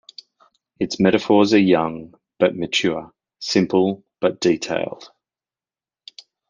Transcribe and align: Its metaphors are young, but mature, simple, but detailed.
Its 0.79 0.99
metaphors 0.99 1.53
are 1.53 1.59
young, 1.59 2.15
but 2.39 2.55
mature, 2.55 3.13
simple, 3.37 4.03
but 4.19 4.39
detailed. 4.41 5.11